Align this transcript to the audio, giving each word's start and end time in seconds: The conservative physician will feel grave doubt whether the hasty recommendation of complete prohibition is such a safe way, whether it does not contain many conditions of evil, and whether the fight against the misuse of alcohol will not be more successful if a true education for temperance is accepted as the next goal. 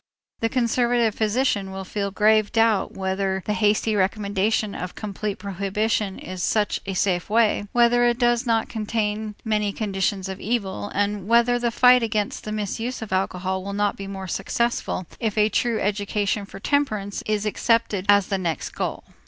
The 0.39 0.49
conservative 0.49 1.13
physician 1.13 1.71
will 1.71 1.83
feel 1.83 2.09
grave 2.09 2.51
doubt 2.51 2.93
whether 2.93 3.43
the 3.45 3.53
hasty 3.53 3.95
recommendation 3.95 4.73
of 4.73 4.95
complete 4.95 5.37
prohibition 5.37 6.17
is 6.17 6.41
such 6.41 6.79
a 6.87 6.95
safe 6.95 7.29
way, 7.29 7.67
whether 7.71 8.03
it 8.05 8.17
does 8.17 8.47
not 8.47 8.67
contain 8.67 9.35
many 9.45 9.71
conditions 9.71 10.27
of 10.27 10.39
evil, 10.39 10.89
and 10.95 11.27
whether 11.27 11.59
the 11.59 11.69
fight 11.69 12.01
against 12.01 12.45
the 12.45 12.51
misuse 12.51 13.03
of 13.03 13.13
alcohol 13.13 13.63
will 13.63 13.73
not 13.73 13.95
be 13.95 14.07
more 14.07 14.27
successful 14.27 15.05
if 15.19 15.37
a 15.37 15.49
true 15.49 15.79
education 15.79 16.47
for 16.47 16.59
temperance 16.59 17.21
is 17.27 17.45
accepted 17.45 18.07
as 18.09 18.25
the 18.25 18.39
next 18.39 18.69
goal. 18.69 19.03